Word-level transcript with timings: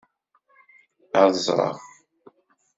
Ad 1.21 1.33
ẓreɣ. 1.45 1.75